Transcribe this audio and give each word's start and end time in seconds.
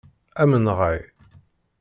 Amenɣay! 0.41 0.99